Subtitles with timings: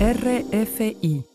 [0.00, 1.29] RFI.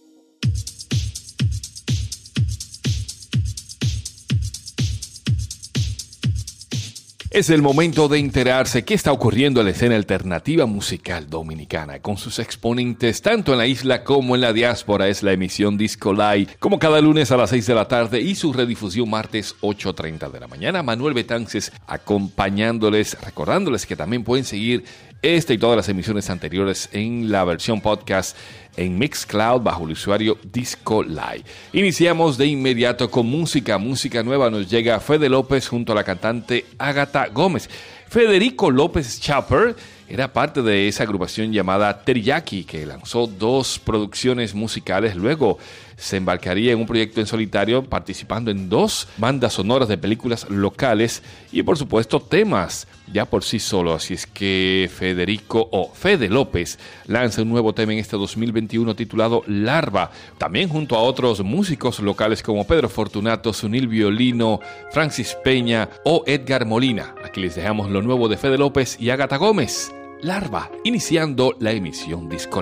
[7.35, 12.15] Es el momento de enterarse qué está ocurriendo en la escena alternativa musical dominicana, con
[12.15, 15.09] sus exponentes tanto en la isla como en la diáspora.
[15.09, 18.35] Es la emisión Disco Live, como cada lunes a las 6 de la tarde y
[18.35, 20.81] su redifusión martes 8.30 de la mañana.
[20.81, 24.85] Manuel Betances acompañándoles, recordándoles que también pueden seguir
[25.21, 28.37] esta y todas las emisiones anteriores en la versión podcast
[28.77, 31.43] en Mixcloud bajo el usuario Disco Live.
[31.73, 34.49] Iniciamos de inmediato con música, música nueva.
[34.49, 37.69] Nos llega Fede López junto a la cantante Agatha Gómez.
[38.07, 39.75] Federico López Chapper
[40.07, 45.15] era parte de esa agrupación llamada Teriyaki que lanzó dos producciones musicales.
[45.15, 45.57] Luego
[45.97, 51.23] se embarcaría en un proyecto en solitario participando en dos bandas sonoras de películas locales
[51.51, 53.93] y por supuesto temas ya por sí solo.
[53.93, 59.43] Así es que Federico o Fede López lanza un nuevo tema en este 2021 titulado
[59.47, 64.59] Larva, también junto a otros músicos locales como Pedro Fortunato, Sunil Violino,
[64.91, 67.15] Francis Peña o Edgar Molina.
[67.23, 69.93] Aquí les dejamos lo nuevo de Fede López y Agata Gómez.
[70.21, 72.61] Larva, iniciando la emisión Disco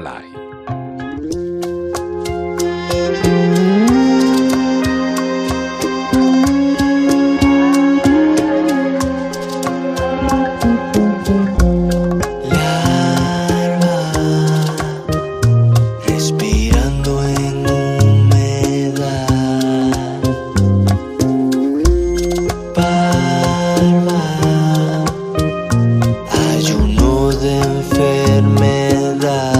[27.74, 29.53] Live.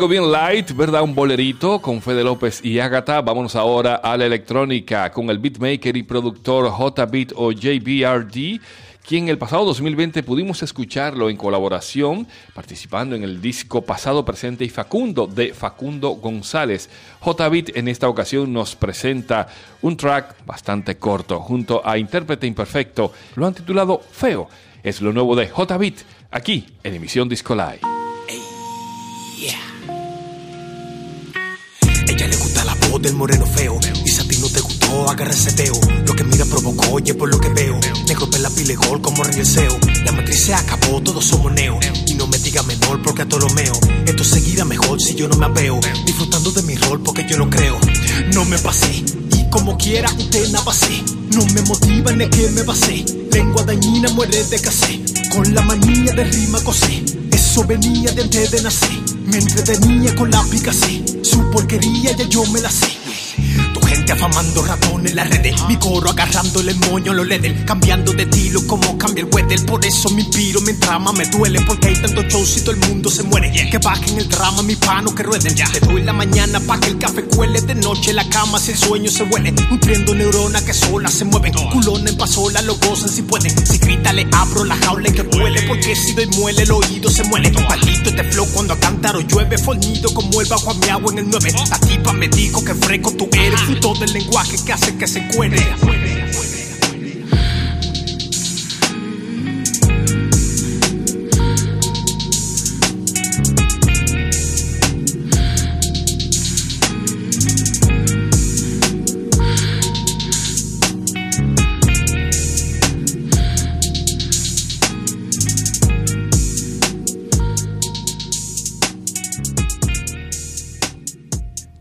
[0.00, 1.02] Algo bien light, ¿verdad?
[1.02, 3.20] Un bolerito con Fede López y Agatha.
[3.20, 8.62] Vámonos ahora a la electrónica con el beatmaker y productor J-Beat o JBRD
[9.06, 14.70] quien el pasado 2020 pudimos escucharlo en colaboración, participando en el disco Pasado, Presente y
[14.70, 16.88] Facundo de Facundo González.
[17.20, 19.48] J-Beat en esta ocasión nos presenta
[19.82, 23.12] un track bastante corto junto a Intérprete Imperfecto.
[23.36, 24.48] Lo han titulado Feo.
[24.82, 25.96] Es lo nuevo de J-Beat
[26.30, 27.99] aquí en emisión Disco Live.
[33.00, 33.78] Del moreno feo.
[34.04, 35.74] Dice a ti no te gustó, agarra ese teo.
[36.06, 37.78] Lo que mira provocó, oye por lo que veo.
[38.06, 39.78] Negro la pile gol como regreseo.
[40.04, 41.78] La matriz se acabó, todos somos neo.
[42.06, 43.72] Y no me diga menor porque a todo lo meo.
[44.06, 45.80] Esto seguirá mejor si yo no me apeo.
[46.04, 47.78] Disfrutando de mi rol porque yo lo creo.
[48.34, 48.92] No me pasé.
[49.36, 51.02] Y como quiera, usted nada sé.
[51.34, 53.04] No me motiva ni que me basé.
[53.32, 55.00] Lengua dañina muere de casé.
[55.30, 57.02] Con la manía de rima cosé.
[57.32, 59.09] Eso venía de antes de nacer.
[59.26, 61.02] Me entretenía con la picasé.
[61.22, 62.88] Su porquería ya yo me la sé.
[63.90, 65.54] Gente afamando ratones en las redes.
[65.66, 67.64] Mi coro agarrándole el moño a los ledel.
[67.64, 69.66] Cambiando de estilo como cambia el weather.
[69.66, 71.60] Por eso me inspiro, mi trama me duele.
[71.62, 73.50] Porque hay tantos shows y todo el mundo se muere.
[73.68, 75.56] Que bajen el drama, mi pano que rueden.
[75.56, 77.60] Ya te doy la mañana pa' que el café cuele.
[77.62, 79.50] De noche la cama si el sueño se huele.
[79.50, 81.52] Nutriendo neuronas que solas se mueven.
[81.72, 83.50] Culón en pasola lo gozan si pueden.
[83.66, 85.62] Si grita le abro la jaula y que vuele.
[85.62, 87.50] Porque si doy muele el oído se muele.
[87.50, 89.58] Maldito este flow cuando a cantar o llueve.
[89.58, 91.52] Fornido como el bajo a mi agua en el 9.
[91.68, 93.79] La tipa me dijo que freco tú eres.
[93.80, 95.56] Fruto del lenguaje que hace que se cuere.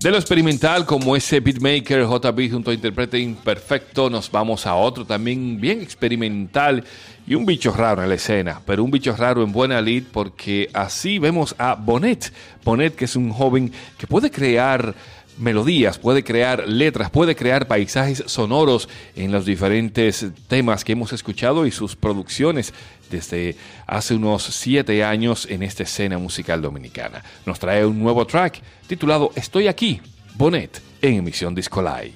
[0.10, 5.06] De lo experimental como ese beatmaker JB junto a Interprete Imperfecto, nos vamos a otro
[5.06, 6.84] también bien experimental
[7.28, 10.68] y un bicho raro en la escena, pero un bicho raro en buena lid porque
[10.74, 12.34] así vemos a Bonet.
[12.66, 14.96] Bonet que es un joven que puede crear
[15.40, 21.66] melodías, puede crear letras, puede crear paisajes sonoros en los diferentes temas que hemos escuchado
[21.66, 22.74] y sus producciones
[23.10, 23.56] desde
[23.88, 27.24] hace unos siete años en esta escena musical dominicana.
[27.46, 30.02] Nos trae un nuevo track titulado Estoy aquí,
[30.36, 32.14] Bonet, en emisión Discolai.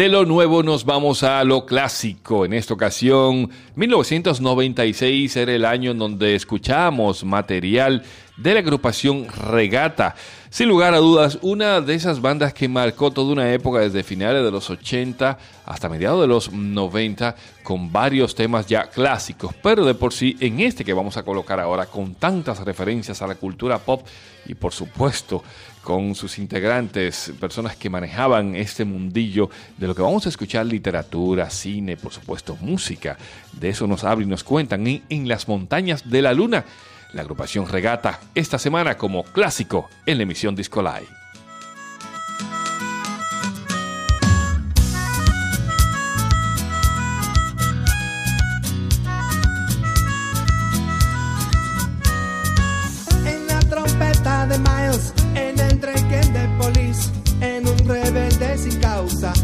[0.00, 2.46] De lo nuevo nos vamos a lo clásico.
[2.46, 8.02] En esta ocasión, 1996 era el año en donde escuchamos material
[8.42, 10.14] de la agrupación Regata.
[10.48, 14.42] Sin lugar a dudas, una de esas bandas que marcó toda una época desde finales
[14.42, 19.94] de los 80 hasta mediados de los 90 con varios temas ya clásicos, pero de
[19.94, 23.78] por sí en este que vamos a colocar ahora con tantas referencias a la cultura
[23.78, 24.04] pop
[24.46, 25.44] y por supuesto
[25.84, 31.48] con sus integrantes, personas que manejaban este mundillo de lo que vamos a escuchar, literatura,
[31.48, 33.16] cine, por supuesto música.
[33.52, 36.64] De eso nos hablan y nos cuentan en, en las montañas de la luna
[37.12, 41.20] la agrupación Regata esta semana como clásico en la emisión Disco Live.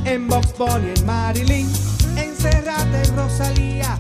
[0.05, 1.67] En Box Bunny, en Marilyn,
[2.17, 3.99] en Serrate, en Rosalía,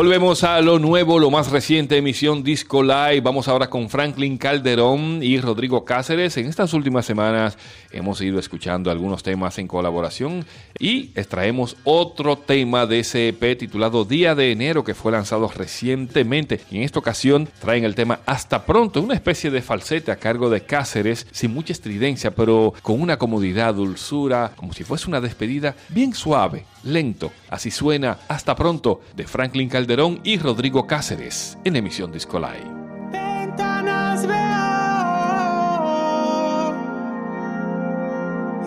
[0.00, 3.20] Volvemos a lo nuevo, lo más reciente, emisión Disco Live.
[3.20, 6.38] Vamos ahora con Franklin Calderón y Rodrigo Cáceres.
[6.38, 7.58] En estas últimas semanas
[7.92, 10.46] hemos ido escuchando algunos temas en colaboración
[10.78, 16.62] y extraemos otro tema de ese EP titulado Día de Enero que fue lanzado recientemente.
[16.70, 20.48] Y en esta ocasión traen el tema Hasta Pronto, una especie de falsete a cargo
[20.48, 25.76] de Cáceres, sin mucha estridencia, pero con una comodidad, dulzura, como si fuese una despedida
[25.90, 27.32] bien suave, lento.
[27.48, 32.66] Así suena Hasta Pronto de Franklin Calderón y Rodrigo Cáceres en emisión Disco Live.
[33.12, 34.40] Ventanas veo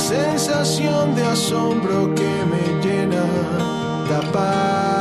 [0.02, 3.24] sensación de asombro que me llena
[4.32, 4.91] paz.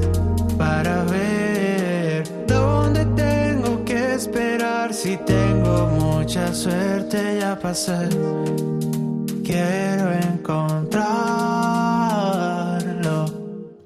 [0.57, 8.09] para ver dónde tengo que esperar si tengo mucha suerte ya pasé.
[9.45, 11.44] Quiero encontrarlo.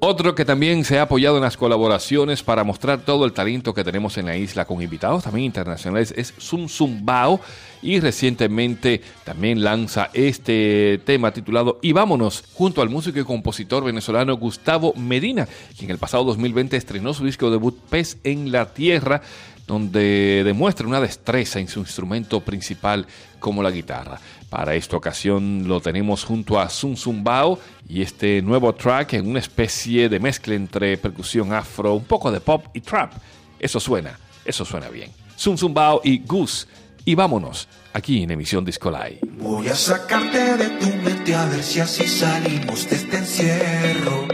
[0.09, 3.83] Otro que también se ha apoyado en las colaboraciones para mostrar todo el talento que
[3.83, 7.39] tenemos en la isla con invitados también internacionales es Zum Zum Bao
[7.83, 14.35] y recientemente también lanza este tema titulado Y vámonos junto al músico y compositor venezolano
[14.35, 19.21] Gustavo Medina, quien el pasado 2020 estrenó su disco debut Pez en la Tierra
[19.67, 23.05] donde demuestra una destreza en su instrumento principal
[23.39, 24.19] como la guitarra.
[24.49, 29.27] Para esta ocasión lo tenemos junto a Sun Sun Bao y este nuevo track en
[29.27, 33.13] una especie de mezcla entre percusión afro, un poco de pop y trap.
[33.59, 35.11] Eso suena, eso suena bien.
[35.35, 36.67] Sun Sun Bao y Goose.
[37.05, 39.19] Y vámonos, aquí en Emisión Disco Live.
[39.39, 44.27] Voy a sacarte de tu mente a ver si así salimos de este encierro.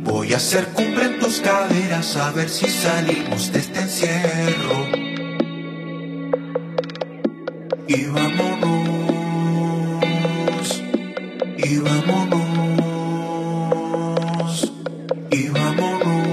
[0.00, 4.93] Voy a hacer cumbre en tus caderas a ver si salimos de este encierro.
[7.86, 8.82] Y vámonos,
[11.58, 12.42] y vámonos,
[15.30, 16.24] y vámonos,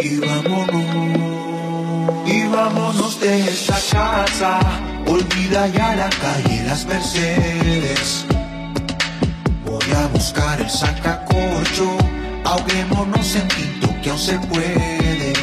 [0.00, 0.86] y vámonos,
[2.26, 4.58] y vámonos de esta casa.
[5.06, 8.26] Olvida ya la calle, las Mercedes.
[9.64, 11.96] Voy a buscar el sacacorcho,
[12.44, 15.41] ahoguémonos en tinto que aún se puede.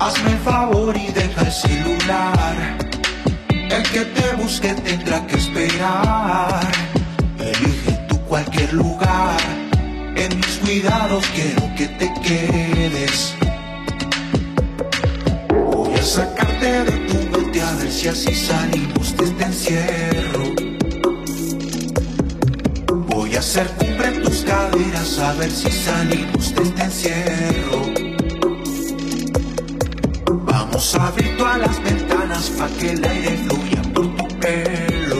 [0.00, 2.78] Hazme el favor y deja el celular.
[3.50, 6.60] El que te busque tendrá que esperar.
[7.40, 9.40] Elige tú cualquier lugar.
[10.14, 13.34] En mis cuidados quiero que te quedes.
[15.72, 20.44] Voy a sacarte de tu mente a ver si así salimos de este encierro.
[23.08, 27.87] Voy a hacer cumbre tus caderas a ver si salimos de este encierro.
[30.78, 35.16] Vamos a abrir todas las ventanas para que el aire fluya por tu pelo.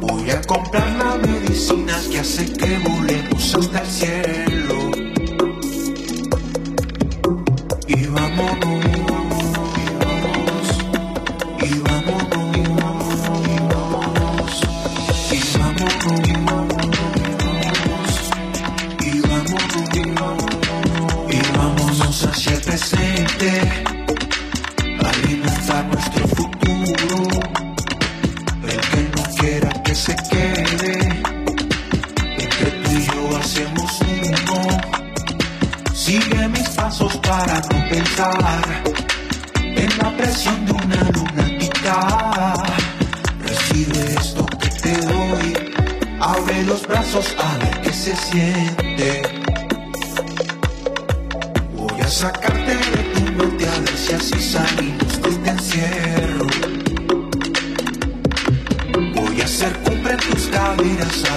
[0.00, 4.57] Voy a comprar las medicinas que hace que volemos hasta el cielo.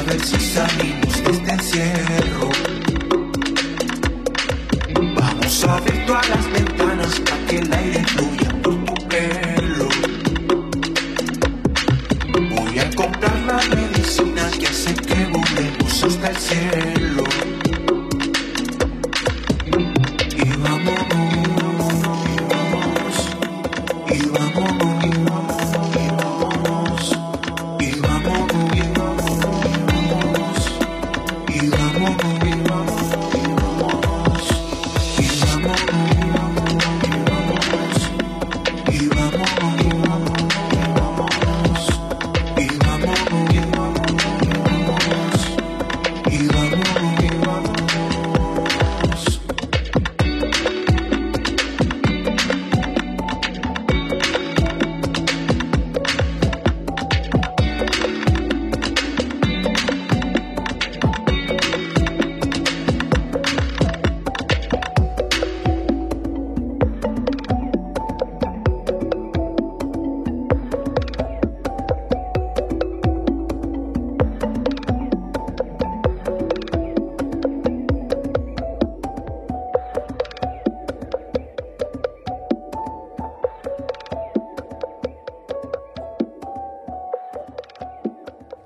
[0.02, 2.50] A ver si salimos de este encierro.
[5.16, 6.40] Vamos a abrir todas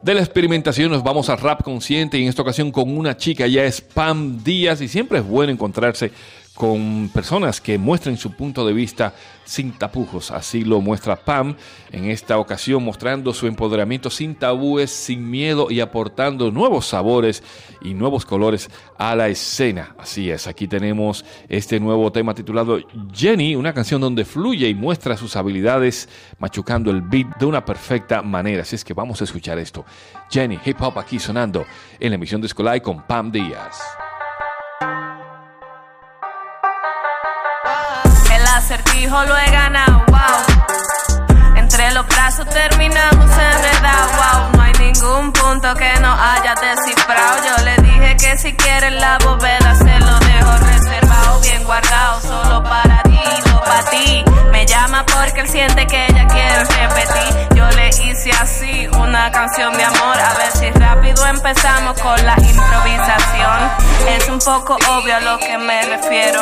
[0.06, 3.48] De la experimentación nos vamos a rap consciente y en esta ocasión con una chica,
[3.48, 6.12] ya es Pam Díaz y siempre es bueno encontrarse
[6.56, 9.14] con personas que muestren su punto de vista
[9.44, 10.32] sin tapujos.
[10.32, 11.56] Así lo muestra Pam
[11.92, 17.44] en esta ocasión mostrando su empoderamiento sin tabúes, sin miedo y aportando nuevos sabores
[17.82, 19.96] y nuevos colores a la escena.
[20.00, 22.80] Así es, aquí tenemos este nuevo tema titulado
[23.14, 26.08] Jenny, una canción donde fluye y muestra sus habilidades
[26.40, 28.62] machucando el beat de una perfecta manera.
[28.62, 29.86] Así es que vamos a escuchar esto.
[30.32, 31.66] Jenny, hip hop aquí sonando
[32.00, 34.05] en la emisión de Escolai con Pam Díaz.
[38.66, 41.56] Acertijo lo he ganado, wow.
[41.56, 44.50] Entre los brazos terminamos enredados, wow.
[44.54, 47.38] No hay ningún punto que no haya descifrado.
[47.46, 52.64] Yo le dije que si quieres la bóveda se lo dejo reservado, bien guardado, solo
[52.64, 53.20] para ti,
[53.52, 54.26] no para ti.
[54.52, 57.56] Me llama porque él siente que ella quiere repetir.
[57.56, 62.34] Yo le hice así una canción de amor, a ver si rápido empezamos con la
[62.34, 63.70] improvisación.
[64.08, 66.42] Es un poco obvio a lo que me refiero.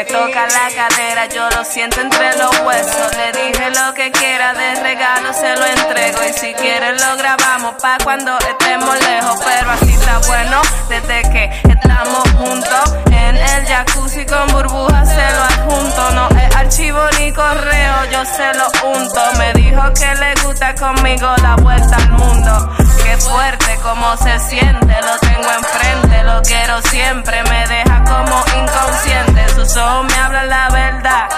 [0.00, 3.14] Me toca la cadera, yo lo siento entre los huesos.
[3.18, 6.20] Le dije lo que quiera de regalo, se lo entrego.
[6.26, 9.38] Y si quieres lo grabamos pa' cuando estemos lejos.
[9.44, 12.94] Pero así está bueno desde que estamos juntos.
[13.12, 16.10] En el jacuzzi con burbujas se lo adjunto.
[16.12, 19.20] No es archivo ni correo, yo se lo unto.
[19.36, 22.70] Me dijo que le gusta conmigo la vuelta al mundo.
[23.04, 29.48] Qué fuerte como se siente, lo tengo enfrente, lo quiero siempre, me deja como inconsciente.
[29.54, 31.28] Sus ojos me hablan la verdad,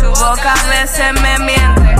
[0.00, 1.94] su boca a veces me miente.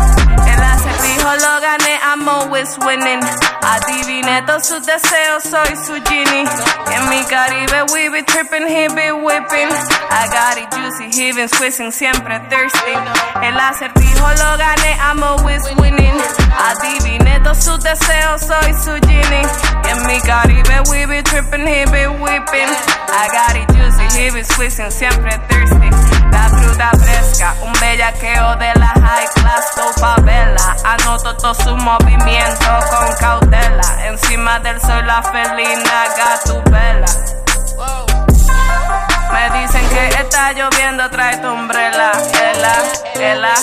[0.46, 3.20] El acertijo lo gané, I'm always winning.
[3.62, 6.44] Adiviné todos sus deseos, soy su genie.
[6.92, 9.68] En mi Caribe we be tripping, he be whipping.
[10.10, 12.92] I got it juicy, he been squeezing, siempre thirsty.
[13.42, 16.20] El acertijo lo gané, I'm always winning.
[17.62, 19.46] Sus deseos, soy su genie.
[19.88, 22.68] En mi Caribe we be tripping, he be whipping.
[23.08, 25.90] I got it juicy, he been squeezing, siempre thirsty.
[26.32, 30.76] La fruta fresca, un bellaqueo de la high class, tu favela.
[30.84, 34.06] Anoto todo su movimiento con cautela.
[34.08, 37.06] Encima del sol la felina gatubela.
[39.32, 42.12] Me dicen que está lloviendo, trae tu umbrella.
[42.52, 42.82] Ela,
[43.14, 43.54] ela,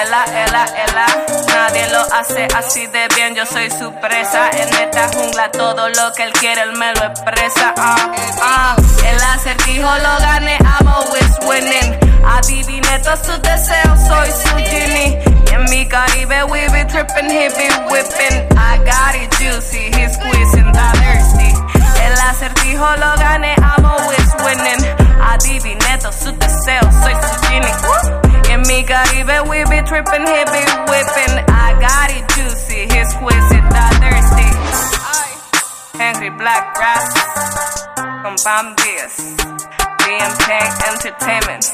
[0.00, 1.06] ela, ela, ela.
[1.54, 4.50] Nadie lo hace así de bien, yo soy su presa.
[4.50, 7.72] En esta jungla todo lo que él quiere, él me lo expresa.
[7.76, 8.10] Ah,
[8.42, 8.76] ah.
[9.06, 11.98] El acertijo lo gané, I'm always winning.
[12.24, 15.22] Adiviné todos sus deseos, soy su genie.
[15.52, 18.48] En mi Caribe we be tripping, he be whipping.
[18.56, 21.52] I got it juicy, he's squeezing that thirsty.
[22.04, 24.41] El acertijo lo gané, I'm always winning.
[29.92, 31.44] crippin', he be whippin'.
[31.52, 34.48] I got it juicy, his squeezing, not thirsty.
[36.00, 37.12] Angry black rats,
[38.24, 39.36] compound beers.
[40.00, 40.48] BMK
[40.88, 41.64] Entertainment,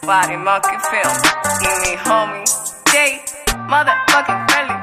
[0.00, 1.16] Body Monkey Film,
[1.60, 2.48] Give Me Homie,
[2.90, 3.20] J,
[3.68, 4.81] motherfucking Belly.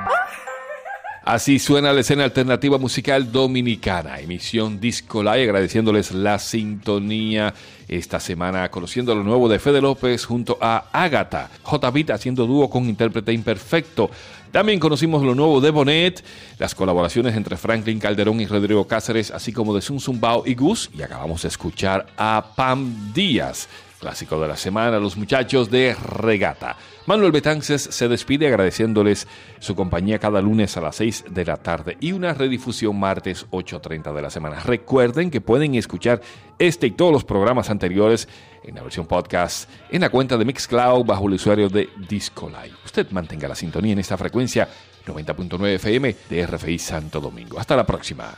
[1.30, 7.54] Así suena la escena alternativa musical dominicana, emisión Disco Live, agradeciéndoles la sintonía
[7.88, 11.94] esta semana, conociendo lo nuevo de Fede López junto a Ágata, J.
[12.16, 14.10] Haciendo dúo con intérprete imperfecto.
[14.52, 16.24] También conocimos lo nuevo de Bonet,
[16.58, 20.90] las colaboraciones entre Franklin Calderón y Rodrigo Cáceres, así como de Sun Zumbao y Gus,
[20.98, 26.78] y acabamos de escuchar a Pam Díaz Clásico de la semana, los muchachos de Regata.
[27.10, 31.98] Manuel Betances se despide agradeciéndoles su compañía cada lunes a las 6 de la tarde
[32.00, 34.60] y una redifusión martes 8.30 de la semana.
[34.60, 36.22] Recuerden que pueden escuchar
[36.60, 38.28] este y todos los programas anteriores
[38.64, 42.76] en la versión podcast en la cuenta de Mixcloud bajo el usuario de Discolite.
[42.86, 44.70] Usted mantenga la sintonía en esta frecuencia
[45.08, 47.60] 90.9 FM de RFI Santo Domingo.
[47.60, 48.38] Hasta la próxima.